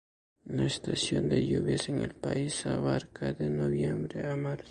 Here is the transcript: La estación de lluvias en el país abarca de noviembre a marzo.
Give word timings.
La 0.45 0.65
estación 0.65 1.29
de 1.29 1.45
lluvias 1.45 1.87
en 1.89 1.99
el 1.99 2.15
país 2.15 2.65
abarca 2.65 3.33
de 3.33 3.51
noviembre 3.51 4.27
a 4.27 4.35
marzo. 4.35 4.59